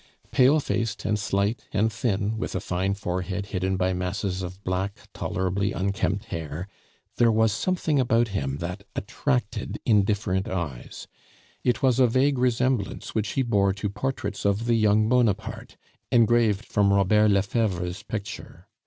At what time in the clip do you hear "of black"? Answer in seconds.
4.41-4.97